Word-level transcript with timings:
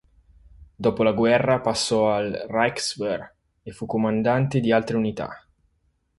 Dopo 0.75 1.03
la 1.03 1.11
guerra 1.11 1.59
passò 1.61 2.11
al 2.11 2.47
Reichswehr 2.49 3.35
e 3.61 3.71
fu 3.71 3.85
comandante 3.85 4.59
di 4.59 4.71
altre 4.71 4.97
unità. 4.97 5.45